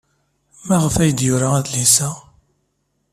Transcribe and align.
Maɣef 0.67 0.95
ay 0.97 1.11
d-yura 1.11 1.49
adlis-a? 1.57 2.09